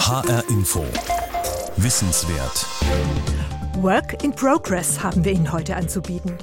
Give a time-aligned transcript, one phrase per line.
[0.00, 0.84] HR Info.
[1.76, 2.66] Wissenswert.
[3.82, 6.36] Work in Progress haben wir Ihnen heute anzubieten.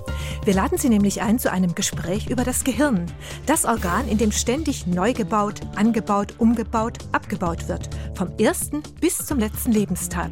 [0.46, 3.12] Wir laden Sie nämlich ein zu einem Gespräch über das Gehirn.
[3.46, 7.90] Das Organ, in dem ständig neu gebaut, angebaut, umgebaut, abgebaut wird.
[8.16, 10.30] Vom ersten bis zum letzten Lebenstag.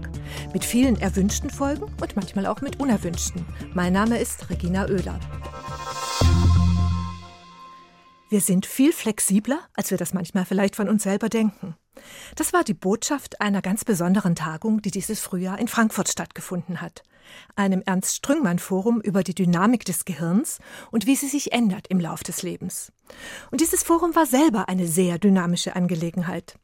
[0.53, 3.45] Mit vielen erwünschten Folgen und manchmal auch mit unerwünschten.
[3.73, 5.19] Mein Name ist Regina Oehler.
[8.29, 11.75] Wir sind viel flexibler, als wir das manchmal vielleicht von uns selber denken.
[12.35, 17.03] Das war die Botschaft einer ganz besonderen Tagung, die dieses Frühjahr in Frankfurt stattgefunden hat.
[17.55, 20.59] Einem Ernst Strüngmann Forum über die Dynamik des Gehirns
[20.91, 22.91] und wie sie sich ändert im Lauf des Lebens.
[23.51, 26.57] Und dieses Forum war selber eine sehr dynamische Angelegenheit.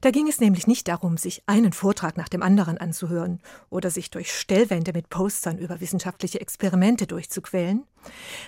[0.00, 3.40] Da ging es nämlich nicht darum, sich einen Vortrag nach dem anderen anzuhören
[3.70, 7.84] oder sich durch Stellwände mit Postern über wissenschaftliche Experimente durchzuquälen.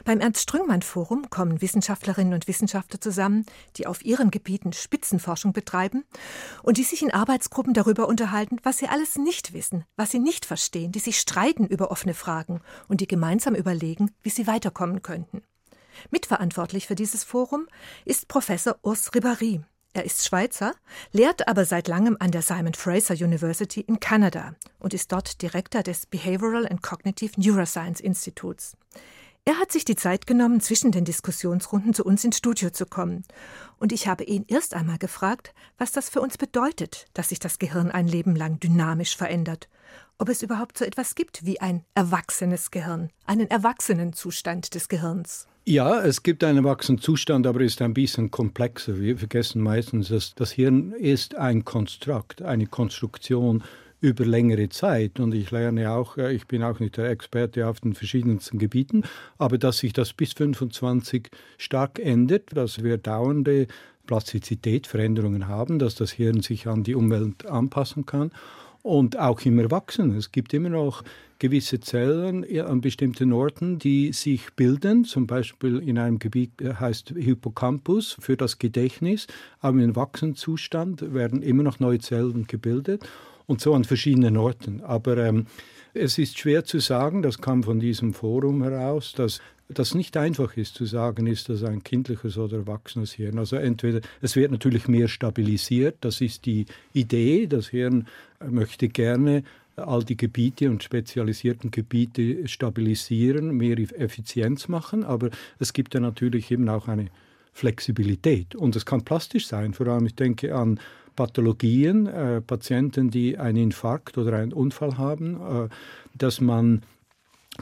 [0.05, 3.45] Beim Ernst-Strüngmann-Forum kommen Wissenschaftlerinnen und Wissenschaftler zusammen,
[3.77, 6.05] die auf ihren Gebieten Spitzenforschung betreiben
[6.63, 10.47] und die sich in Arbeitsgruppen darüber unterhalten, was sie alles nicht wissen, was sie nicht
[10.47, 15.43] verstehen, die sich streiten über offene Fragen und die gemeinsam überlegen, wie sie weiterkommen könnten.
[16.11, 17.67] Mitverantwortlich für dieses Forum
[18.05, 19.63] ist Professor Urs Ribéry.
[19.93, 20.75] Er ist Schweizer,
[21.11, 25.83] lehrt aber seit langem an der Simon Fraser University in Kanada und ist dort Direktor
[25.83, 28.77] des Behavioral and Cognitive Neuroscience Instituts.
[29.45, 33.25] Er hat sich die Zeit genommen, zwischen den Diskussionsrunden zu uns ins Studio zu kommen.
[33.79, 37.59] Und ich habe ihn erst einmal gefragt, was das für uns bedeutet, dass sich das
[37.59, 39.69] Gehirn ein Leben lang dynamisch verändert.
[40.19, 45.47] Ob es überhaupt so etwas gibt wie ein erwachsenes Gehirn, einen Erwachsenenzustand des Gehirns.
[45.65, 48.99] Ja, es gibt einen Erwachsenenzustand, aber er ist ein bisschen komplexer.
[48.99, 53.63] Wir vergessen meistens, dass das Hirn ist ein Konstrukt, eine Konstruktion
[54.01, 55.21] über längere Zeit.
[55.21, 59.05] Und ich lerne auch, äh, ich bin auch nicht der Experte auf den verschiedensten Gebieten,
[59.39, 63.67] aber dass sich das bis 25 stark ändert, dass wir dauernde
[64.07, 68.33] Plastizität, Veränderungen haben, dass das Hirn sich an die Umwelt anpassen kann
[68.83, 70.17] und auch im Erwachsenen.
[70.17, 71.03] Es gibt immer noch
[71.39, 75.05] gewisse Zellen an bestimmten Orten, die sich bilden.
[75.05, 79.27] Zum Beispiel in einem Gebiet äh, heißt Hippocampus für das Gedächtnis.
[79.61, 83.09] Aber im Erwachsenenzustand werden immer noch neue Zellen gebildet
[83.47, 84.83] und so an verschiedenen Orten.
[84.83, 85.47] Aber ähm,
[85.95, 90.57] es ist schwer zu sagen, das kam von diesem Forum heraus, dass das nicht einfach
[90.57, 93.39] ist zu sagen, ist das ein kindliches oder erwachsenes Hirn.
[93.39, 98.07] Also entweder, es wird natürlich mehr stabilisiert, das ist die Idee, das Hirn
[98.45, 99.45] möchte gerne
[99.77, 106.51] all die Gebiete und spezialisierten Gebiete stabilisieren, mehr Effizienz machen, aber es gibt ja natürlich
[106.51, 107.07] eben auch eine
[107.53, 110.81] Flexibilität und es kann plastisch sein, vor allem ich denke an
[111.17, 115.69] Pathologien, äh, Patienten, die einen Infarkt oder einen Unfall haben, äh,
[116.17, 116.83] dass man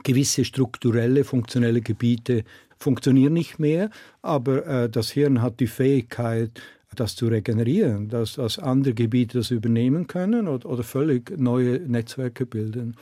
[0.04, 2.44] gewisse strukturelle, funktionelle Gebiete
[2.78, 3.91] funktionieren nicht mehr,
[4.22, 6.60] aber äh, das Hirn hat die Fähigkeit,
[6.94, 12.47] das zu regenerieren, dass, dass andere Gebiete das übernehmen können oder, oder völlig neue Netzwerke
[12.47, 12.97] bilden.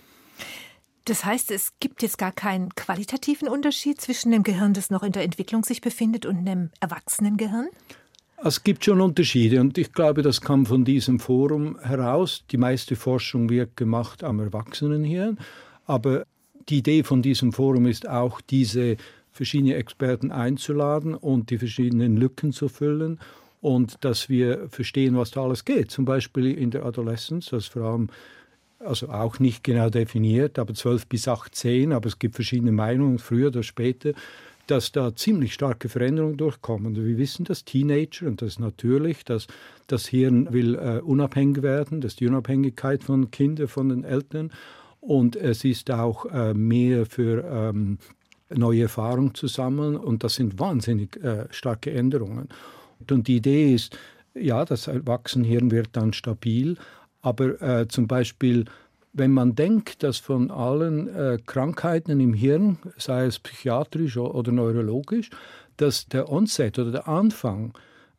[1.06, 5.12] Das heißt, es gibt jetzt gar keinen qualitativen Unterschied zwischen dem Gehirn, das noch in
[5.12, 7.68] der Entwicklung sich befindet, und einem Erwachsenengehirn?
[8.44, 12.44] Es gibt schon Unterschiede und ich glaube, das kam von diesem Forum heraus.
[12.50, 15.38] Die meiste Forschung wird gemacht am Erwachsenenhirn,
[15.86, 16.24] aber
[16.68, 18.96] die Idee von diesem Forum ist auch, diese
[19.32, 23.20] verschiedenen Experten einzuladen und die verschiedenen Lücken zu füllen
[23.62, 25.90] und dass wir verstehen, was da alles geht.
[25.90, 28.08] Zum Beispiel in der Adoleszenz, das vor allem
[28.78, 33.48] also auch nicht genau definiert, aber 12 bis 18, aber es gibt verschiedene Meinungen, früher
[33.48, 34.12] oder später,
[34.66, 36.96] dass da ziemlich starke Veränderungen durchkommen.
[36.96, 39.46] Wir wissen das, Teenager, und das ist natürlich, dass
[39.86, 44.50] das Hirn will äh, unabhängig werden, das ist die Unabhängigkeit von Kindern, von den Eltern.
[45.00, 47.98] Und es ist auch äh, mehr für ähm,
[48.48, 49.96] neue Erfahrungen zu sammeln.
[49.96, 52.48] Und das sind wahnsinnig äh, starke Änderungen.
[53.08, 53.96] Und die Idee ist,
[54.34, 56.76] ja, das Erwachsenenhirn wird dann stabil,
[57.22, 58.66] aber äh, zum Beispiel,
[59.16, 65.30] wenn man denkt, dass von allen äh, Krankheiten im Hirn, sei es psychiatrisch oder neurologisch,
[65.78, 67.72] dass der Onset oder der Anfang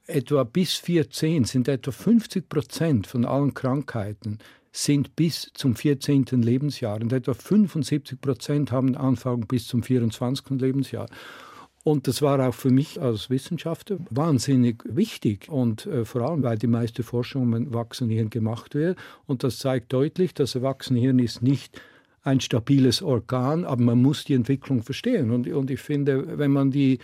[0.07, 4.39] etwa bis 14 sind etwa 50 Prozent von allen Krankheiten
[4.71, 6.25] sind bis zum 14.
[6.31, 10.51] Lebensjahr und etwa 75 Prozent haben Anfang bis zum 24.
[10.51, 11.07] Lebensjahr.
[11.87, 16.57] Und das war auch für mich als Wissenschaftler wahnsinnig wichtig und äh, vor allem, weil
[16.57, 18.97] die meiste Forschung um Erwachsenenhirn gemacht wird.
[19.25, 21.81] Und das zeigt deutlich, das Erwachsenenhirn ist nicht
[22.23, 25.31] ein stabiles Organ, aber man muss die Entwicklung verstehen.
[25.31, 26.99] Und, und ich finde, wenn man die,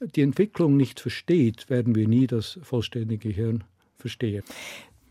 [0.00, 3.64] die Entwicklung nicht versteht, werden wir nie das vollständige Hirn
[3.96, 4.42] verstehen.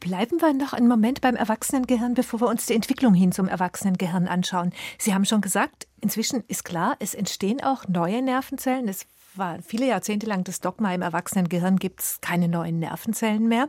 [0.06, 4.28] Bleiben wir noch einen Moment beim Erwachsenengehirn, bevor wir uns die Entwicklung hin zum Erwachsenengehirn
[4.28, 4.72] anschauen.
[5.00, 8.88] Sie haben schon gesagt, inzwischen ist klar, es entstehen auch neue Nervenzellen.
[8.88, 13.68] Es war viele Jahrzehnte lang das Dogma, im Erwachsenengehirn gibt es keine neuen Nervenzellen mehr.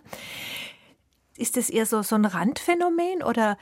[1.39, 3.57] Ist das eher so, so ein Randphänomen oder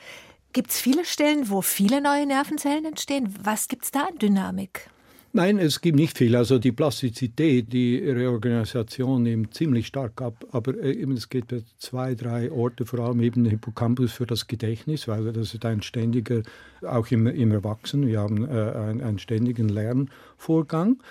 [0.51, 3.33] gibt es viele Stellen, wo viele neue Nervenzellen entstehen?
[3.41, 4.89] Was gibt es da an Dynamik?
[5.35, 6.33] Nein, es gibt nicht viel.
[6.37, 10.45] Also die Plastizität, die Reorganisation nimmt ziemlich stark ab.
[10.53, 14.47] Aber äh, eben, es geht bei zwei, drei Orte, vor allem eben Hippocampus für das
[14.47, 16.41] Gedächtnis, weil das ist ein ständiger,
[16.87, 21.03] auch im, im Erwachsenen, wir haben äh, einen, einen ständigen Lernvorgang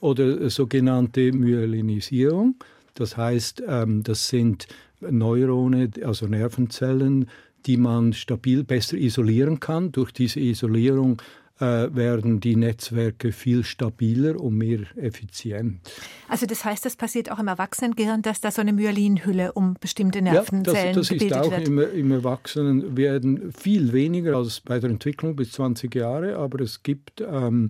[0.00, 2.56] oder sogenannte Myelinisierung.
[2.96, 4.66] Das heißt, ähm, das sind
[5.00, 7.30] Neurone, also Nervenzellen,
[7.64, 9.90] die man stabil besser isolieren kann.
[9.90, 11.22] Durch diese Isolierung
[11.60, 15.80] äh, werden die Netzwerke viel stabiler und mehr effizient.
[16.28, 20.22] Also das heißt, das passiert auch im Erwachsenengehirn, dass da so eine Myelinhülle um bestimmte
[20.22, 21.68] Nervenzellen ja, das, das ist auch wird.
[21.68, 26.82] Im, im Erwachsenen werden viel weniger als bei der Entwicklung bis 20 Jahre, aber es
[26.82, 27.68] gibt ähm,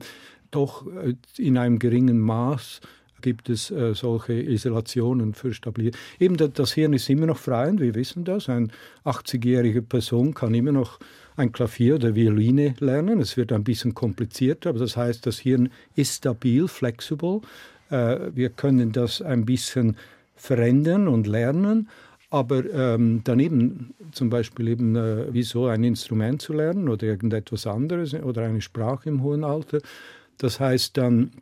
[0.51, 2.81] doch äh, in einem geringen Maß
[3.21, 6.01] gibt es äh, solche Isolationen für Stabilität.
[6.19, 8.49] Eben das Hirn ist immer noch frei und wir wissen das.
[8.49, 8.69] Eine
[9.05, 10.99] 80-jährige Person kann immer noch
[11.37, 13.21] ein Klavier oder Violine lernen.
[13.21, 17.41] Es wird ein bisschen komplizierter, aber das heißt, das Hirn ist stabil, flexibel.
[17.91, 19.97] Äh, wir können das ein bisschen
[20.37, 21.89] verändern und lernen.
[22.31, 27.67] Aber ähm, daneben zum Beispiel eben, äh, wie so ein Instrument zu lernen oder irgendetwas
[27.67, 29.81] anderes oder eine Sprache im hohen Alter.
[30.39, 31.33] Das heißt dann,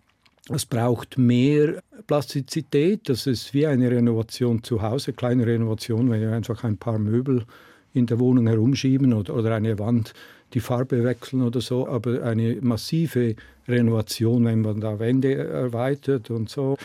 [0.51, 3.09] es braucht mehr Plastizität.
[3.09, 7.45] Das ist wie eine Renovation zu Hause, kleine Renovation, wenn ihr einfach ein paar Möbel
[7.95, 10.15] in der Wohnung herumschieben oder, oder eine Wand
[10.55, 13.35] die Farbe wechseln oder so, aber eine massive
[13.67, 16.77] Renovation, wenn man da Wände erweitert und so.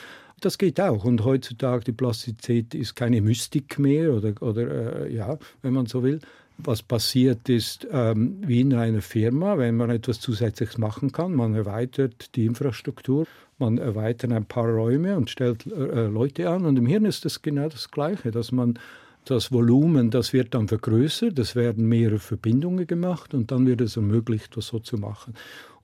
[0.41, 1.05] Das geht auch.
[1.05, 6.03] Und heutzutage die Plastizität ist keine Mystik mehr oder, oder äh, ja, wenn man so
[6.03, 6.19] will.
[6.57, 11.55] Was passiert ist, ähm, wie in einer Firma, wenn man etwas zusätzliches machen kann, man
[11.55, 13.25] erweitert die Infrastruktur,
[13.57, 16.65] man erweitert ein paar Räume und stellt äh, Leute an.
[16.65, 18.79] Und im Hirn ist das genau das Gleiche, dass man
[19.25, 23.95] das Volumen, das wird dann vergrößert, es werden mehrere Verbindungen gemacht und dann wird es
[23.95, 25.33] ermöglicht, das so zu machen.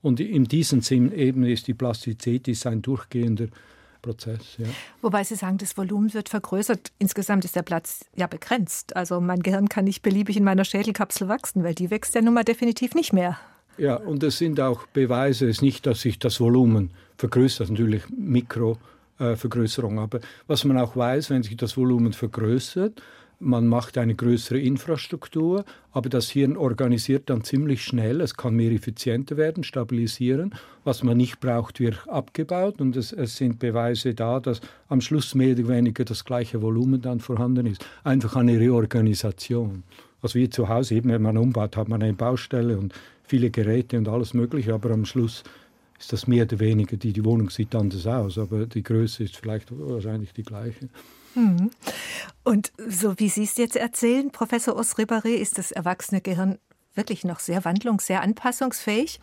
[0.02, 3.46] Und in diesem Sinn eben ist die Plastizität ein durchgehender
[4.00, 4.56] Prozess.
[4.58, 4.66] Ja.
[5.02, 6.90] Wobei Sie sagen, das Volumen wird vergrößert.
[6.98, 8.96] Insgesamt ist der Platz ja begrenzt.
[8.96, 12.34] Also mein Gehirn kann nicht beliebig in meiner Schädelkapsel wachsen, weil die wächst ja nun
[12.34, 13.38] mal definitiv nicht mehr.
[13.76, 16.90] Ja, und es sind auch Beweise, es ist nicht, dass sich das Volumen
[17.20, 19.98] vergrößert, natürlich Mikrovergrößerung.
[19.98, 23.00] Aber was man auch weiß, wenn sich das Volumen vergrößert,
[23.42, 28.20] man macht eine größere Infrastruktur, aber das Hirn organisiert dann ziemlich schnell.
[28.20, 30.54] Es kann mehr effizienter werden, stabilisieren.
[30.84, 35.34] Was man nicht braucht, wird abgebaut und es, es sind Beweise da, dass am Schluss
[35.34, 37.82] mehr oder weniger das gleiche Volumen dann vorhanden ist.
[38.04, 39.84] Einfach eine Reorganisation.
[40.20, 42.92] Also wie zu Hause, eben wenn man umbaut, hat man eine Baustelle und
[43.24, 45.44] viele Geräte und alles Mögliche, aber am Schluss
[46.00, 49.36] ist das mehr oder weniger, die, die Wohnung sieht anders aus, aber die Größe ist
[49.36, 50.88] vielleicht wahrscheinlich die gleiche.
[51.34, 51.70] Mhm.
[52.42, 56.58] Und so wie Sie es jetzt erzählen, Professor Osribaré, ist das erwachsene Gehirn
[56.94, 59.20] wirklich noch sehr wandlungs-, sehr anpassungsfähig.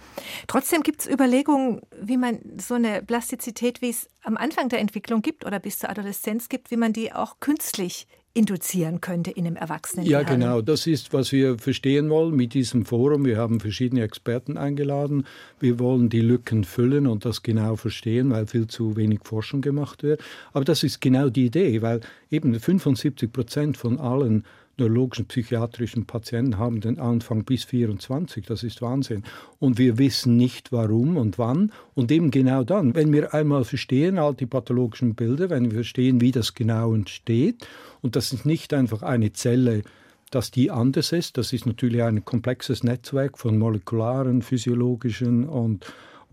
[0.47, 5.21] Trotzdem gibt es Überlegungen, wie man so eine Plastizität, wie es am Anfang der Entwicklung
[5.21, 8.07] gibt oder bis zur Adoleszenz gibt, wie man die auch künstlich
[8.37, 10.05] induzieren könnte in einem Erwachsenen.
[10.05, 10.61] Ja, genau.
[10.61, 13.25] Das ist, was wir verstehen wollen mit diesem Forum.
[13.25, 15.25] Wir haben verschiedene Experten eingeladen.
[15.59, 20.03] Wir wollen die Lücken füllen und das genau verstehen, weil viel zu wenig Forschung gemacht
[20.03, 20.21] wird.
[20.53, 24.45] Aber das ist genau die Idee, weil eben 75 Prozent von allen
[24.77, 28.45] neurologischen psychiatrischen Patienten haben den Anfang bis 24.
[28.45, 29.23] Das ist Wahnsinn.
[29.59, 31.71] Und wir wissen nicht warum und wann.
[31.95, 36.21] Und eben genau dann, wenn wir einmal verstehen, all die pathologischen Bilder, wenn wir verstehen,
[36.21, 37.67] wie das genau entsteht,
[38.01, 39.81] und das ist nicht einfach eine Zelle,
[40.29, 41.37] dass die anders ist.
[41.37, 45.85] Das ist natürlich ein komplexes Netzwerk von molekularen, physiologischen und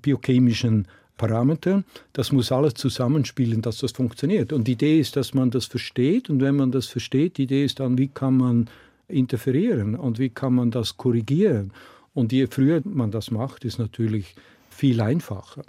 [0.03, 1.85] biochemischen Parametern.
[2.13, 4.53] Das muss alles zusammenspielen, dass das funktioniert.
[4.53, 6.29] Und die Idee ist, dass man das versteht.
[6.31, 8.69] Und wenn man das versteht, die Idee ist dann, wie kann man
[9.09, 11.73] interferieren und wie kann man das korrigieren.
[12.15, 14.35] Und je früher man das macht, ist natürlich
[14.71, 15.63] viel einfacher.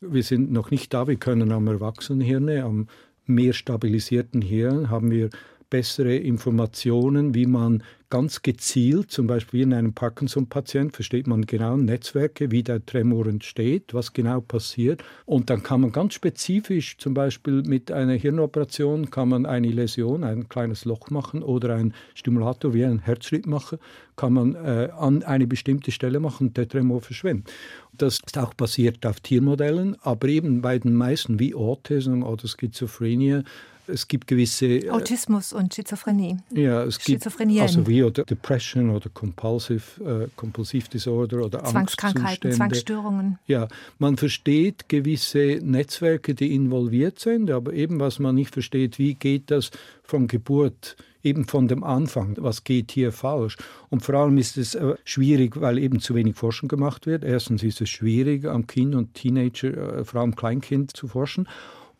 [0.00, 2.88] Wir sind noch nicht da, wir können am Erwachsenenhirn, am
[3.26, 5.30] mehr stabilisierten Hirn, haben wir
[5.70, 12.52] bessere Informationen, wie man ganz gezielt, zum Beispiel in einem Parkinson-Patient, versteht man genau Netzwerke,
[12.52, 15.02] wie der Tremor entsteht, was genau passiert.
[15.24, 20.22] Und dann kann man ganz spezifisch, zum Beispiel mit einer Hirnoperation, kann man eine Läsion,
[20.22, 23.78] ein kleines Loch machen oder ein Stimulator wie ein Herzschritt machen,
[24.14, 27.52] kann man äh, an eine bestimmte Stelle machen und der Tremor verschwindet.
[27.92, 33.42] Das ist auch basiert auf Tiermodellen, aber eben bei den meisten wie Autism oder Schizophrenie
[33.88, 36.38] es gibt gewisse äh, Autismus und Schizophrenie.
[36.50, 43.38] Ja, es gibt also wie oder Depression oder Compulsive äh, Compulsive Disorder oder Zwangskrankheiten, Zwangsstörungen.
[43.46, 49.14] Ja, man versteht gewisse Netzwerke, die involviert sind, aber eben was man nicht versteht, wie
[49.14, 49.70] geht das
[50.02, 53.56] von Geburt eben von dem Anfang, was geht hier falsch.
[53.90, 57.24] Und vor allem ist es äh, schwierig, weil eben zu wenig Forschung gemacht wird.
[57.24, 61.48] Erstens ist es schwierig, am Kind und Teenager, äh, vor allem Kleinkind zu forschen.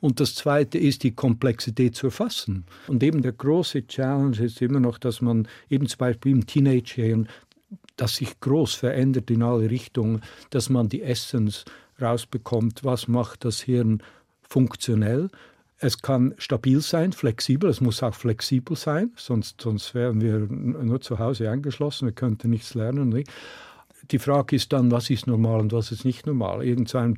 [0.00, 2.64] Und das Zweite ist, die Komplexität zu erfassen.
[2.86, 7.28] Und eben der große Challenge ist immer noch, dass man eben zum Beispiel im Teenage-Hirn,
[7.96, 11.64] das sich groß verändert in alle Richtungen, dass man die Essenz
[12.00, 14.02] rausbekommt, was macht das Hirn
[14.42, 15.30] funktionell.
[15.78, 21.00] Es kann stabil sein, flexibel, es muss auch flexibel sein, sonst, sonst wären wir nur
[21.00, 23.10] zu Hause eingeschlossen, wir könnten nichts lernen.
[23.10, 23.30] Nicht?
[24.10, 26.64] Die Frage ist dann, was ist normal und was ist nicht normal.
[26.64, 27.16] Irgend zu einem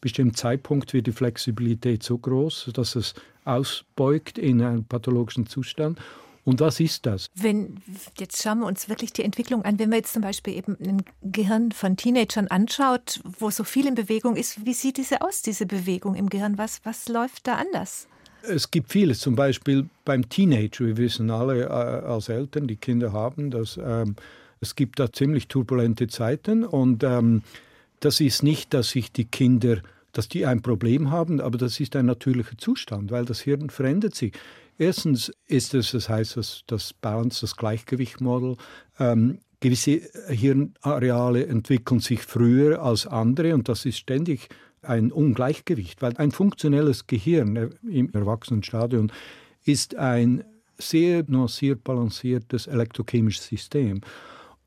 [0.00, 5.98] bestimmten Zeitpunkt wird die Flexibilität so groß, dass es ausbeugt in einen pathologischen Zustand.
[6.44, 7.26] Und was ist das?
[7.34, 7.82] Wenn,
[8.18, 9.78] jetzt schauen wir uns wirklich die Entwicklung an.
[9.78, 13.94] Wenn man jetzt zum Beispiel eben ein Gehirn von Teenagern anschaut, wo so viel in
[13.94, 16.56] Bewegung ist, wie sieht diese aus, diese Bewegung im Gehirn?
[16.56, 18.08] Was, was läuft da anders?
[18.42, 20.86] Es gibt vieles, zum Beispiel beim Teenager.
[20.86, 24.16] Wir wissen alle äh, als Eltern, die Kinder haben, dass ähm,
[24.60, 27.42] es gibt da ziemlich turbulente Zeiten und ähm,
[28.00, 29.78] das ist nicht, dass sich die Kinder,
[30.12, 34.14] dass die ein Problem haben, aber das ist ein natürlicher Zustand, weil das Hirn verändert
[34.14, 34.32] sich.
[34.78, 38.56] Erstens ist es, das heißt das, das Balance, das Gleichgewichtmodell,
[38.98, 44.48] ähm, gewisse Hirnareale entwickeln sich früher als andere und das ist ständig
[44.82, 49.08] ein Ungleichgewicht, weil ein funktionelles Gehirn äh, im Erwachsenenstadium
[49.64, 50.44] ist ein
[50.78, 54.00] sehr nuanciert balanciertes elektrochemisches System.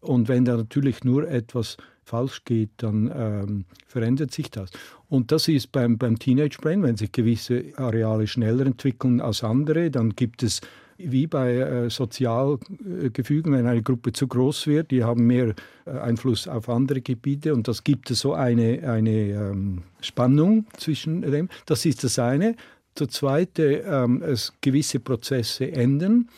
[0.04, 4.70] Und wenn da natürlich nur etwas falsch geht, dann ähm, verändert sich das.
[5.10, 9.90] Und das ist beim, beim Teenage Brain, wenn sich gewisse Areale schneller entwickeln als andere,
[9.90, 10.62] dann gibt es
[10.98, 15.56] wie bei äh, Sozialgefügen, wenn eine Gruppe zu groß wird, die haben mehr
[15.86, 21.50] äh, Einfluss auf andere Gebiete und das gibt so eine, eine ähm, Spannung zwischen dem.
[21.66, 22.56] Das ist das eine.
[22.96, 26.30] Das zweite, ähm, es gewisse Prozesse ändern.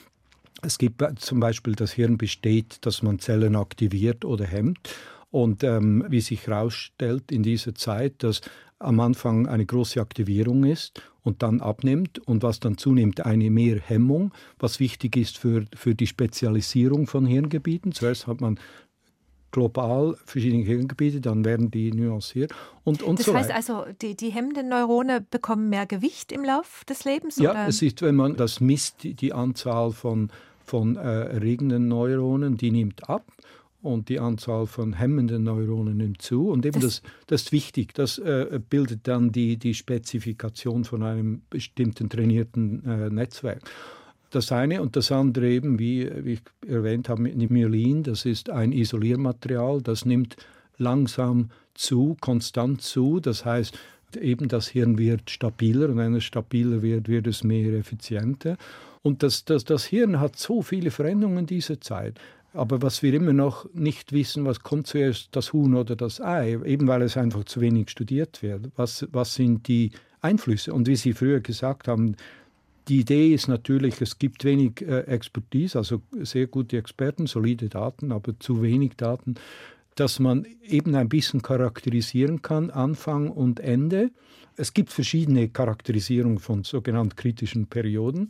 [0.66, 4.80] Es gibt zum Beispiel, das Hirn besteht, dass man Zellen aktiviert oder hemmt.
[5.30, 8.42] Und ähm, wie sich herausstellt in dieser Zeit, dass
[8.80, 13.80] am Anfang eine große Aktivierung ist und dann abnimmt und was dann zunimmt, eine mehr
[13.80, 17.92] Hemmung, was wichtig ist für, für die Spezialisierung von Hirngebieten.
[17.92, 18.60] Zuerst hat man
[19.52, 22.54] global verschiedene Hirngebiete, dann werden die nuanciert
[22.84, 26.84] und, und das so heißt also, die, die hemmenden Neurone bekommen mehr Gewicht im Lauf
[26.90, 27.38] des Lebens?
[27.38, 27.68] Ja, oder?
[27.68, 30.30] es ist, wenn man das misst, die, die Anzahl von,
[30.66, 33.26] von äh, erregenden Neuronen, die nimmt ab
[33.86, 36.50] und die Anzahl von hemmenden Neuronen nimmt zu.
[36.50, 37.94] Und eben das, das ist wichtig.
[37.94, 43.62] Das äh, bildet dann die, die Spezifikation von einem bestimmten trainierten äh, Netzwerk.
[44.32, 48.50] Das eine und das andere eben, wie, wie ich erwähnt habe, mit Myelin, das ist
[48.50, 50.36] ein Isoliermaterial, das nimmt
[50.78, 53.20] langsam zu, konstant zu.
[53.20, 53.78] Das heißt,
[54.18, 58.58] eben das Hirn wird stabiler und wenn es stabiler wird, wird es mehr effizienter.
[59.02, 62.20] Und das, das, das Hirn hat so viele Veränderungen in dieser Zeit.
[62.54, 66.58] Aber was wir immer noch nicht wissen, was kommt zuerst, das Huhn oder das Ei,
[66.66, 68.72] eben weil es einfach zu wenig studiert wird.
[68.78, 69.92] Was, was sind die
[70.22, 70.74] Einflüsse?
[70.74, 72.16] Und wie Sie früher gesagt haben,
[72.88, 78.12] die Idee ist natürlich, es gibt wenig äh, Expertise, also sehr gute Experten, solide Daten,
[78.12, 79.36] aber zu wenig Daten,
[79.96, 84.12] dass man eben ein bisschen charakterisieren kann, Anfang und Ende.
[84.58, 88.30] Es gibt verschiedene Charakterisierungen von sogenannten kritischen Perioden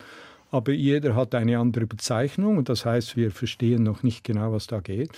[0.56, 4.68] aber jeder hat eine andere Bezeichnung und das heißt, wir verstehen noch nicht genau, was
[4.68, 5.10] da geht.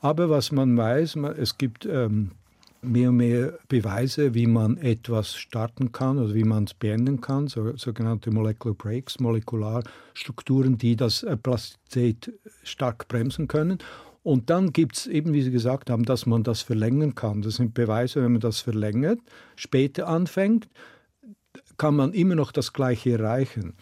[0.00, 2.32] Aber was man weiß, es gibt ähm,
[2.80, 7.46] mehr und mehr Beweise, wie man etwas starten kann oder wie man es beenden kann,
[7.46, 12.32] so, sogenannte Molecular Breaks, Molekularstrukturen, die das äh, Plastizität
[12.64, 13.78] stark bremsen können.
[14.22, 17.42] Und dann gibt es eben, wie Sie gesagt haben, dass man das verlängern kann.
[17.42, 19.18] Das sind Beweise, wenn man das verlängert,
[19.56, 20.68] später anfängt,
[21.76, 23.74] kann man immer noch das Gleiche erreichen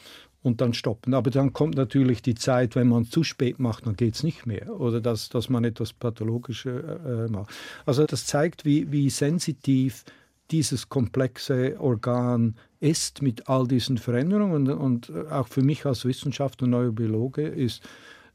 [0.43, 1.15] und dann stoppen.
[1.15, 4.47] Aber dann kommt natürlich die Zeit, wenn man zu spät macht, dann geht es nicht
[4.47, 4.81] mehr.
[4.81, 7.51] Oder dass, dass man etwas Pathologisches äh, macht.
[7.85, 10.05] Also das zeigt, wie, wie sensitiv
[10.51, 14.69] dieses komplexe Organ ist mit all diesen Veränderungen.
[14.69, 17.83] Und, und auch für mich als Wissenschaftler und Neurobiologe ist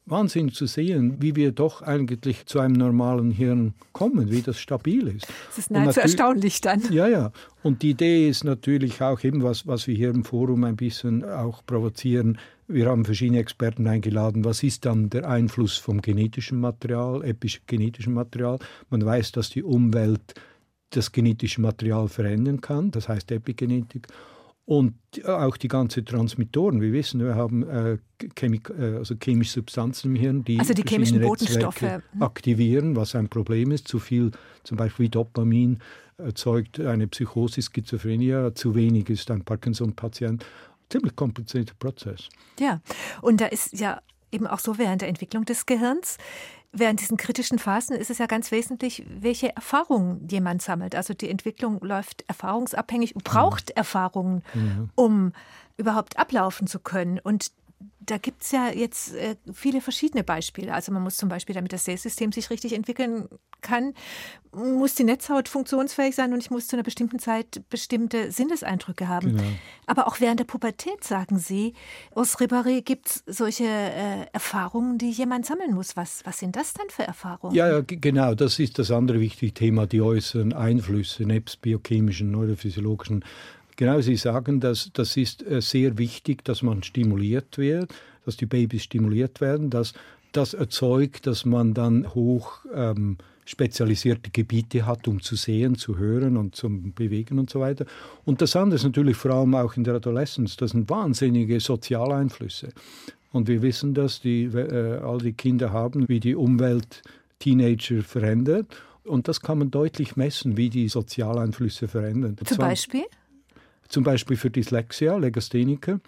[0.07, 5.07] Wahnsinn zu sehen, wie wir doch eigentlich zu einem normalen Hirn kommen, wie das stabil
[5.07, 5.27] ist.
[5.47, 6.81] Das ist nahezu erstaunlich dann.
[6.91, 7.31] Ja, ja.
[7.63, 11.23] Und die Idee ist natürlich auch eben, was, was wir hier im Forum ein bisschen
[11.23, 12.37] auch provozieren.
[12.67, 14.45] Wir haben verschiedene Experten eingeladen.
[14.45, 18.59] Was ist dann der Einfluss vom genetischen Material, epigenetischen Material?
[18.91, 20.35] Man weiß, dass die Umwelt
[20.91, 24.07] das genetische Material verändern kann, das heißt Epigenetik.
[24.67, 24.95] Und
[25.25, 26.81] auch die ganze Transmittoren.
[26.81, 27.97] Wir wissen, wir haben äh,
[28.35, 32.23] Chemik äh, also chemische Substanzen im Hirn, die, also die chemischen Botenstoffe mhm.
[32.23, 33.87] aktivieren, was ein Problem ist.
[33.87, 34.31] Zu viel,
[34.63, 35.79] zum Beispiel Dopamin,
[36.17, 38.53] erzeugt eine Psychose, Schizophrenie.
[38.55, 40.43] Zu wenig ist ein Parkinson-Patient.
[40.89, 42.29] Ziemlich komplizierter Prozess.
[42.59, 42.81] Ja,
[43.21, 46.17] und da ist ja eben auch so während der Entwicklung des Gehirns.
[46.77, 50.93] Während diesen kritischen Phasen ist es ja ganz wesentlich, welche Erfahrungen jemand sammelt.
[50.93, 53.77] Also die Entwicklung läuft erfahrungsabhängig und braucht mhm.
[53.77, 54.89] Erfahrungen, mhm.
[54.95, 55.31] um
[55.77, 57.19] überhaupt ablaufen zu können.
[57.19, 57.51] Und
[58.05, 60.73] da gibt es ja jetzt äh, viele verschiedene Beispiele.
[60.73, 63.27] Also man muss zum Beispiel, damit das Sehsystem sich richtig entwickeln
[63.61, 63.93] kann,
[64.53, 69.35] muss die Netzhaut funktionsfähig sein und ich muss zu einer bestimmten Zeit bestimmte Sinneseindrücke haben.
[69.35, 69.43] Genau.
[69.87, 71.73] Aber auch während der Pubertät, sagen Sie,
[72.11, 75.97] aus Ribéry gibt es solche äh, Erfahrungen, die jemand sammeln muss.
[75.97, 77.55] Was, was sind das dann für Erfahrungen?
[77.55, 78.35] Ja, ja, genau.
[78.35, 83.25] Das ist das andere wichtige Thema, die äußeren Einflüsse, nebst biochemischen, neurophysiologischen
[83.75, 87.93] Genau, Sie sagen, dass das ist äh, sehr wichtig, dass man stimuliert wird,
[88.25, 89.93] dass die Babys stimuliert werden, dass
[90.31, 96.35] das erzeugt, dass man dann hoch ähm, spezialisierte Gebiete hat, um zu sehen, zu hören
[96.35, 97.85] und zum Bewegen und so weiter.
[98.25, 102.69] Und das andere ist natürlich vor allem auch in der Adoleszenz, das sind wahnsinnige Sozialeinflüsse.
[103.31, 107.03] Und wir wissen, dass die, äh, all die Kinder haben, wie die Umwelt
[107.39, 108.67] Teenager verändert.
[109.03, 112.37] Und das kann man deutlich messen, wie die Sozialeinflüsse verändern.
[112.43, 113.03] Zum Beispiel?
[113.87, 115.99] Zum Beispiel für Dyslexia, Legastheniker.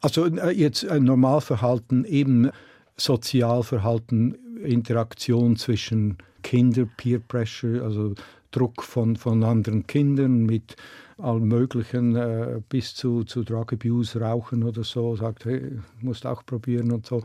[0.00, 2.50] Also äh, jetzt ein Normalverhalten, eben
[2.96, 8.14] Sozialverhalten, Interaktion zwischen Kindern, Peer Pressure, also
[8.50, 10.76] Druck von, von anderen Kindern mit
[11.18, 16.44] allem Möglichen äh, bis zu, zu Drug Abuse, Rauchen oder so, sagt, hey, musst auch
[16.44, 17.22] probieren und so.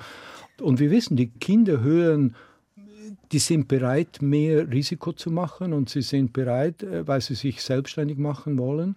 [0.62, 2.36] Und wir wissen, die Kinder hören,
[3.32, 7.62] die sind bereit, mehr Risiko zu machen und sie sind bereit, äh, weil sie sich
[7.62, 8.96] selbstständig machen wollen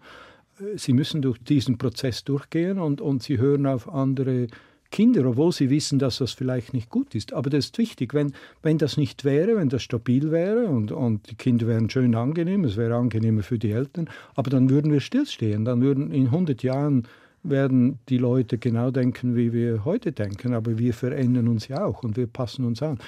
[0.76, 4.48] sie müssen durch diesen Prozess durchgehen und, und sie hören auf andere
[4.90, 7.32] Kinder, obwohl sie wissen, dass das vielleicht nicht gut ist.
[7.32, 8.12] Aber das ist wichtig.
[8.12, 12.14] Wenn, wenn das nicht wäre, wenn das stabil wäre und, und die Kinder wären schön
[12.14, 15.64] angenehm, es wäre angenehmer für die Eltern, aber dann würden wir stillstehen.
[15.64, 17.06] Dann würden in 100 Jahren
[17.42, 22.02] werden die Leute genau denken, wie wir heute denken, aber wir verändern uns ja auch
[22.02, 22.98] und wir passen uns an.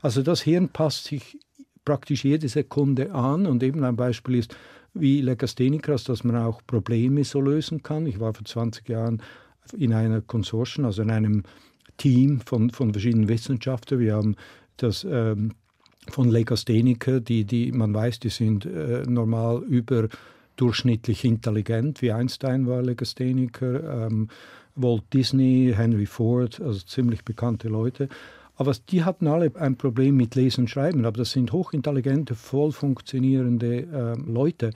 [0.00, 1.38] Also das Hirn passt sich
[1.84, 4.56] praktisch jede Sekunde an und eben ein Beispiel ist,
[4.94, 8.06] wie Legasthenikas, dass man auch Probleme so lösen kann.
[8.06, 9.22] Ich war vor 20 Jahren
[9.76, 11.42] in einer Konsortium, also in einem
[11.96, 14.00] Team von, von verschiedenen Wissenschaftlern.
[14.00, 14.36] Wir haben
[14.76, 15.52] das ähm,
[16.08, 22.82] von Legastheniker, die, die man weiß, die sind äh, normal überdurchschnittlich intelligent, wie Einstein war
[22.82, 24.28] Legastheniker, ähm,
[24.74, 28.08] Walt Disney, Henry Ford, also ziemlich bekannte Leute.
[28.56, 31.04] Aber die hatten alle ein Problem mit Lesen und Schreiben.
[31.04, 34.70] Aber das sind hochintelligente, voll funktionierende äh, Leute.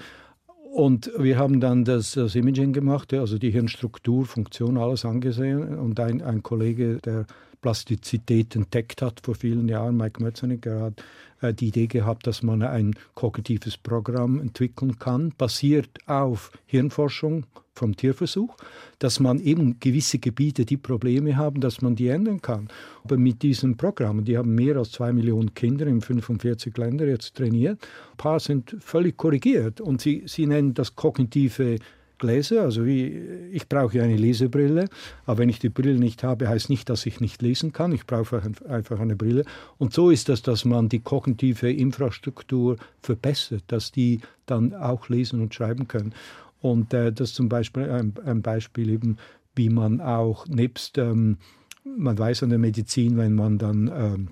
[0.73, 5.79] Und wir haben dann das, das, Imaging gemacht, also die Hirnstruktur, Funktion, alles angesehen.
[5.79, 7.27] Und ein, ein Kollege, der
[7.62, 11.03] Plastizität entdeckt hat vor vielen Jahren, Mike Mötzeniger, hat
[11.42, 17.46] die Idee gehabt, dass man ein kognitives Programm entwickeln kann, basiert auf Hirnforschung
[17.77, 18.57] vom Tierversuch,
[18.99, 22.68] dass man eben gewisse Gebiete, die Probleme haben, dass man die ändern kann.
[23.05, 27.35] Aber mit diesem Programm, die haben mehr als zwei Millionen Kinder in 45 Ländern jetzt
[27.35, 31.79] trainiert, ein paar sind völlig korrigiert und sie, sie nennen das kognitive
[32.19, 33.07] Gläser, also wie,
[33.53, 34.89] ich brauche eine Lesebrille,
[35.27, 37.93] aber wenn ich die Brille nicht habe, heißt nicht, dass ich nicht lesen kann.
[37.93, 39.45] Ich brauche einfach eine Brille.
[39.79, 45.41] Und so ist das, dass man die kognitive Infrastruktur verbessert, dass die dann auch lesen
[45.41, 46.15] und schreiben können.
[46.61, 49.19] Und äh, das ist zum Beispiel ein, ein, Beispiel eben,
[49.55, 51.37] wie man auch nebst, ähm,
[51.85, 54.29] man weiß an der Medizin, wenn man dann ähm,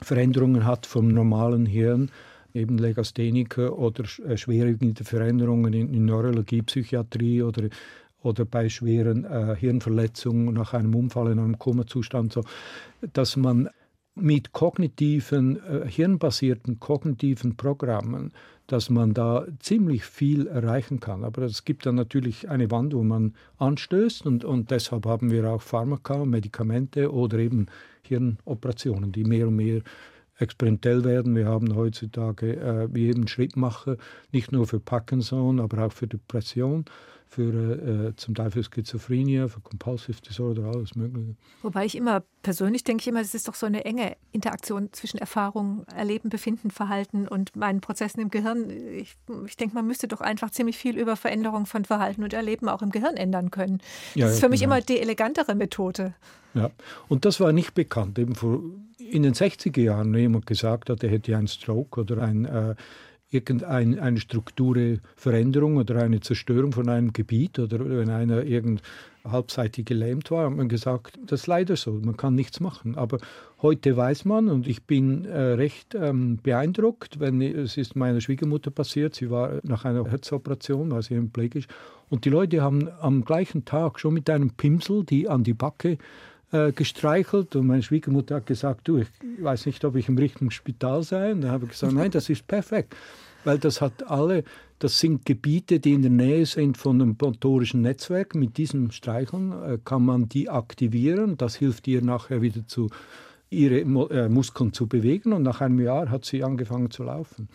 [0.00, 2.10] Veränderungen hat vom normalen Hirn,
[2.58, 7.68] eben Legastheniker oder äh, schwerwiegende Veränderungen in, in, Neurologie, Psychiatrie oder,
[8.22, 12.44] oder bei schweren äh, Hirnverletzungen nach einem Unfall in einem Komazustand, so,
[13.12, 13.68] dass man
[14.20, 18.32] mit kognitiven, äh, hirnbasierten kognitiven Programmen,
[18.66, 21.24] dass man da ziemlich viel erreichen kann.
[21.24, 25.48] Aber es gibt dann natürlich eine Wand, wo man anstößt und, und deshalb haben wir
[25.50, 27.66] auch Pharmaka, Medikamente oder eben
[28.02, 29.80] Hirnoperationen, die mehr und mehr
[30.38, 31.36] experimentell werden.
[31.36, 33.96] Wir haben heutzutage äh, wie jeden Schrittmacher,
[34.32, 36.84] nicht nur für Parkinson, aber auch für Depression
[37.28, 41.34] für äh, zum Teil für Schizophrenie, für Compulsive Disorder, alles Mögliche.
[41.62, 45.18] Wobei ich immer, persönlich denke ich immer, es ist doch so eine enge Interaktion zwischen
[45.18, 48.70] Erfahrung, Erleben, Befinden, Verhalten und meinen Prozessen im Gehirn.
[48.70, 52.68] Ich, ich denke, man müsste doch einfach ziemlich viel über Veränderung von Verhalten und Erleben
[52.68, 53.78] auch im Gehirn ändern können.
[53.78, 54.76] Das ja, ist für mich genau.
[54.76, 56.14] immer die elegantere Methode.
[56.54, 56.70] Ja,
[57.08, 58.18] und das war nicht bekannt.
[58.18, 58.62] Eben vor,
[58.98, 62.74] in den 60er Jahren, wenn jemand gesagt hat, er hätte einen Stroke oder ein äh,
[63.30, 68.82] irgendeine Strukturveränderung oder eine Zerstörung von einem Gebiet oder wenn einer irgend
[69.24, 72.96] halbseitig gelähmt war, hat man gesagt, das ist leider so, man kann nichts machen.
[72.96, 73.18] Aber
[73.60, 78.70] heute weiß man und ich bin äh, recht ähm, beeindruckt, wenn es ist meiner Schwiegermutter
[78.70, 81.66] passiert, sie war nach einer Herzoperation, war sie hemiplegisch
[82.08, 85.98] und die Leute haben am gleichen Tag schon mit einem Pinsel die an die Backe
[86.52, 89.08] äh, gestreichelt und meine Schwiegermutter hat gesagt, du, ich
[89.40, 91.32] weiß nicht, ob ich im richtigen Spital sei.
[91.32, 92.96] Und da habe ich gesagt, nein, das ist perfekt,
[93.44, 94.44] weil das hat alle,
[94.78, 98.34] das sind Gebiete, die in der Nähe sind von einem motorischen Netzwerk.
[98.34, 101.36] Mit diesem Streicheln äh, kann man die aktivieren.
[101.36, 102.88] Das hilft ihr nachher wieder zu
[103.50, 107.48] ihre äh, Muskeln zu bewegen und nach einem Jahr hat sie angefangen zu laufen.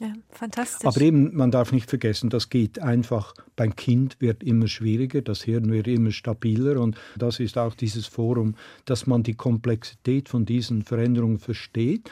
[0.00, 0.86] Ja, fantastisch.
[0.86, 5.42] Aber eben, man darf nicht vergessen, das geht einfach, beim Kind wird immer schwieriger, das
[5.42, 8.54] Hirn wird immer stabiler und das ist auch dieses Forum,
[8.86, 12.10] dass man die Komplexität von diesen Veränderungen versteht.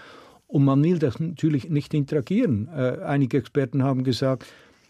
[0.48, 2.68] Und man will das natürlich nicht interagieren.
[2.68, 4.44] Äh, einige Experten haben gesagt,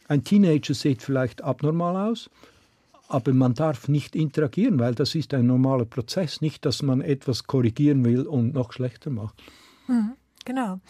[0.08, 2.30] ein Teenager sieht vielleicht abnormal aus,
[3.08, 7.44] aber man darf nicht interagieren, weil das ist ein normaler Prozess, nicht, dass man etwas
[7.44, 9.40] korrigieren will und noch schlechter macht.
[9.86, 10.14] Mhm.
[10.48, 10.80] Genau.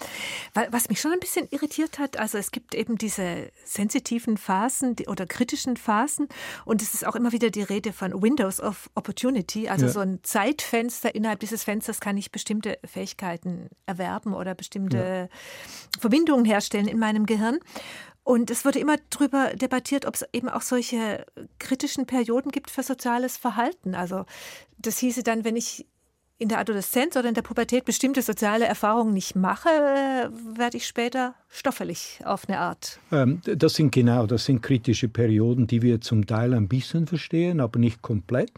[0.71, 5.27] Was mich schon ein bisschen irritiert hat, also es gibt eben diese sensitiven Phasen oder
[5.27, 6.29] kritischen Phasen
[6.65, 9.91] und es ist auch immer wieder die Rede von Windows of Opportunity, also ja.
[9.93, 11.13] so ein Zeitfenster.
[11.13, 15.39] Innerhalb dieses Fensters kann ich bestimmte Fähigkeiten erwerben oder bestimmte ja.
[15.99, 17.59] Verbindungen herstellen in meinem Gehirn.
[18.23, 21.27] Und es wurde immer darüber debattiert, ob es eben auch solche
[21.59, 23.97] kritischen Perioden gibt für soziales Verhalten.
[23.97, 24.25] Also
[24.79, 25.85] das hieße dann, wenn ich
[26.39, 29.69] in der Adoleszenz oder in der Pubertät bestimmte soziale Erfahrungen nicht mache,
[30.55, 33.01] werde ich später stoffelig auf eine Art.
[33.11, 37.61] Ähm, das sind genau, das sind kritische Perioden, die wir zum Teil ein bisschen verstehen,
[37.61, 38.53] aber nicht komplett.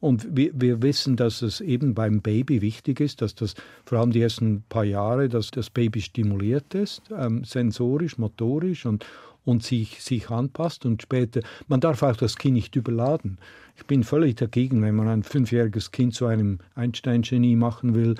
[0.00, 4.12] Und wir, wir wissen, dass es eben beim Baby wichtig ist, dass das vor allem
[4.12, 9.04] die ersten paar Jahre, dass das Baby stimuliert ist, ähm, sensorisch, motorisch und,
[9.44, 10.86] und sich, sich anpasst.
[10.86, 13.38] Und später, man darf auch das Kind nicht überladen.
[13.76, 18.14] Ich bin völlig dagegen, wenn man ein fünfjähriges Kind zu einem Einstein-Genie machen will.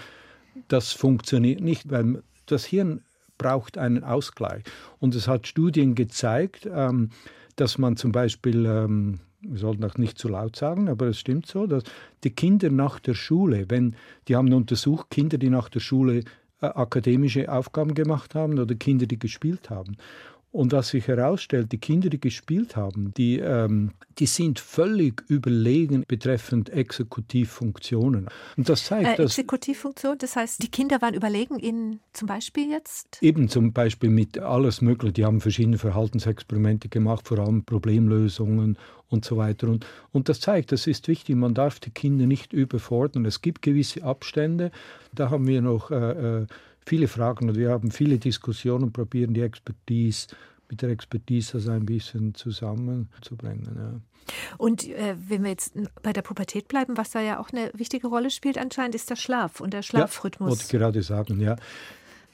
[0.68, 3.00] Das funktioniert nicht, weil das Hirn
[3.38, 4.62] braucht einen Ausgleich.
[4.98, 7.10] Und es hat Studien gezeigt, ähm,
[7.56, 11.46] dass man zum Beispiel, ähm, wir sollten auch nicht zu laut sagen, aber es stimmt
[11.46, 11.84] so, dass
[12.24, 13.96] die Kinder nach der Schule, wenn
[14.28, 16.18] die haben untersucht, Kinder, die nach der Schule
[16.60, 19.96] äh, akademische Aufgaben gemacht haben oder Kinder, die gespielt haben.
[20.56, 26.02] Und was sich herausstellt, die Kinder, die gespielt haben, die, ähm, die sind völlig überlegen
[26.08, 28.28] betreffend Exekutivfunktionen.
[28.56, 33.18] Und das zeigt, äh, Exekutivfunktion, das heißt, die Kinder waren überlegen in zum Beispiel jetzt?
[33.22, 35.12] Eben zum Beispiel mit alles Mögliche.
[35.12, 38.78] Die haben verschiedene Verhaltensexperimente gemacht, vor allem Problemlösungen
[39.10, 39.68] und so weiter.
[39.68, 43.26] Und, und das zeigt, das ist wichtig, man darf die Kinder nicht überfordern.
[43.26, 44.70] Es gibt gewisse Abstände.
[45.12, 46.46] Da haben wir noch äh, äh
[46.86, 50.28] viele Fragen und wir haben viele Diskussionen und probieren die Expertise
[50.70, 53.76] mit der Expertise das ein bisschen zusammenzubringen.
[53.76, 54.00] Ja.
[54.58, 58.08] Und äh, wenn wir jetzt bei der Pubertät bleiben, was da ja auch eine wichtige
[58.08, 60.46] Rolle spielt anscheinend, ist der Schlaf und der Schlafrhythmus.
[60.46, 61.56] Ja, wollte ich gerade sagen, ja.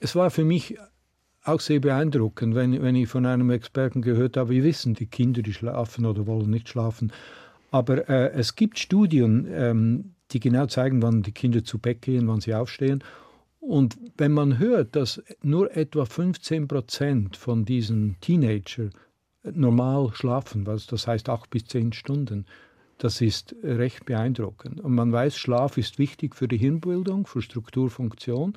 [0.01, 0.79] Es war für mich
[1.45, 5.43] auch sehr beeindruckend, wenn, wenn ich von einem Experten gehört habe, wir wissen, die Kinder,
[5.43, 7.13] die schlafen oder wollen nicht schlafen.
[7.71, 12.29] Aber äh, es gibt Studien, ähm, die genau zeigen, wann die Kinder zu Bett gehen,
[12.29, 13.03] wann sie aufstehen.
[13.63, 18.91] Und wenn man hört, dass nur etwa 15 Prozent von diesen Teenager
[19.45, 22.45] normal schlafen, was das heißt acht bis zehn Stunden,
[22.99, 24.81] das ist recht beeindruckend.
[24.81, 28.55] Und man weiß, Schlaf ist wichtig für die Hirnbildung, für Strukturfunktion.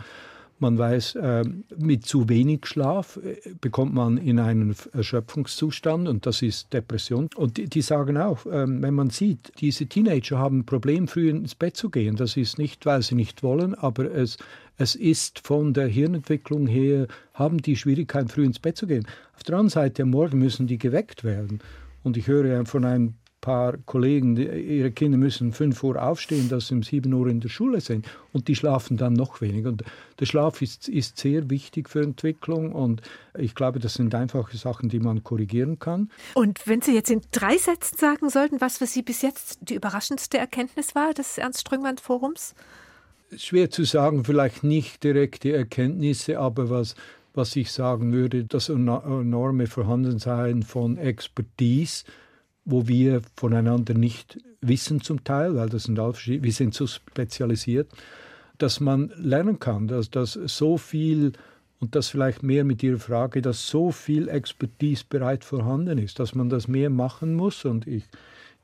[0.58, 6.42] Man weiß, ähm, mit zu wenig Schlaf äh, bekommt man in einen Erschöpfungszustand und das
[6.42, 7.30] ist Depression.
[7.36, 11.56] Und die, sagen auch, ähm, wenn man sieht, diese Teenager haben ein Problem, früh ins
[11.56, 12.16] Bett zu gehen.
[12.16, 14.38] Das ist nicht, weil sie nicht wollen, aber es,
[14.78, 19.08] es ist von der Hirnentwicklung her, haben die Schwierigkeiten, früh ins Bett zu gehen.
[19.36, 21.60] Auf der anderen Seite, am Morgen müssen die geweckt werden.
[22.04, 26.74] Und ich höre von einem paar Kollegen, ihre Kinder müssen 5 Uhr aufstehen, dass sie
[26.74, 29.70] um 7 Uhr in der Schule sind und die schlafen dann noch weniger.
[29.70, 29.84] Und
[30.20, 33.04] der Schlaf ist, ist sehr wichtig für Entwicklung und
[33.38, 36.10] ich glaube, das sind einfache Sachen, die man korrigieren kann.
[36.34, 39.76] Und wenn Sie jetzt in drei Sätzen sagen sollten, was für Sie bis jetzt die
[39.76, 42.56] überraschendste Erkenntnis war des Ernst-Strömmann-Forums?
[43.38, 46.96] Schwer zu sagen, vielleicht nicht direkte Erkenntnisse, aber was
[47.36, 52.06] was ich sagen würde, das enorme Vorhandensein von Expertise,
[52.64, 57.90] wo wir voneinander nicht wissen zum Teil, weil das sind alle wir sind so spezialisiert,
[58.58, 61.34] dass man lernen kann, dass, dass so viel
[61.80, 66.34] und das vielleicht mehr mit Ihrer Frage, dass so viel Expertise bereit vorhanden ist, dass
[66.34, 68.06] man das mehr machen muss und ich,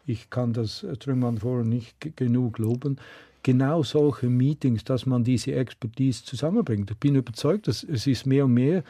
[0.05, 2.97] ich kann das Trümmern vorher nicht genug loben.
[3.43, 6.91] Genau solche Meetings, dass man diese Expertise zusammenbringt.
[6.91, 8.83] Ich bin überzeugt, dass es ist mehr und mehr,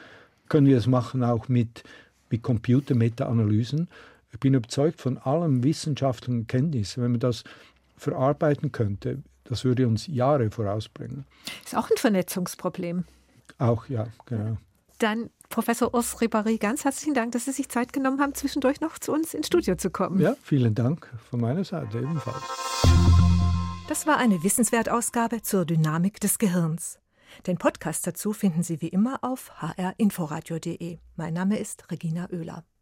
[0.50, 1.84] können wir es machen auch mit,
[2.30, 3.88] mit Computer-Meta-Analysen,
[4.34, 7.44] ich bin überzeugt von allem wissenschaftlichen Kenntnis, wenn man das
[7.98, 11.26] verarbeiten könnte, das würde uns Jahre vorausbringen.
[11.66, 13.04] Ist auch ein Vernetzungsproblem.
[13.58, 14.58] Auch, ja, genau.
[14.98, 18.98] Dann Professor Urs Ribari, ganz herzlichen Dank, dass Sie sich Zeit genommen haben, zwischendurch noch
[19.00, 20.22] zu uns ins Studio zu kommen.
[20.22, 23.61] Ja, vielen Dank von meiner Seite ebenfalls.
[23.92, 26.98] Das war eine Wissenswertausgabe zur Dynamik des Gehirns.
[27.46, 31.00] Den Podcast dazu finden Sie wie immer auf hrinforadio.de.
[31.18, 32.64] Mein Name ist Regina Oehler.